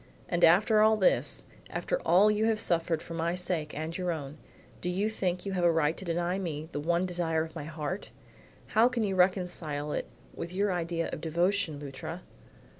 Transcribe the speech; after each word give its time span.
"And 0.27 0.43
after 0.43 0.81
all 0.81 0.97
this, 0.97 1.45
after 1.69 2.01
all 2.01 2.31
you 2.31 2.45
have 2.45 2.59
suffered 2.59 3.03
for 3.03 3.13
my 3.13 3.35
sake 3.35 3.77
and 3.77 3.95
your 3.95 4.11
own, 4.11 4.39
do 4.81 4.89
you 4.89 5.11
think 5.11 5.45
you 5.45 5.51
have 5.51 5.63
a 5.63 5.71
right 5.71 5.95
to 5.95 6.03
deny 6.03 6.39
me 6.39 6.69
the 6.71 6.79
one 6.79 7.05
desire 7.05 7.43
of 7.43 7.55
my 7.55 7.65
heart? 7.65 8.09
How 8.69 8.89
can 8.89 9.03
you 9.03 9.13
reconcile 9.13 9.91
it 9.93 10.07
with 10.33 10.53
your 10.53 10.71
ideas 10.71 11.11
of 11.13 11.21
devotion, 11.21 11.79
Luttra?" 11.79 12.21